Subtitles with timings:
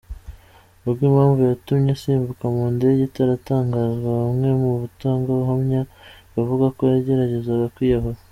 [0.81, 5.81] Nubwo impamvu yatumye asimbuka mu ndege itaratangazwa, bamwe mu batangabuhamya
[6.33, 8.19] bavuga ko yageragezaga kwiyahura.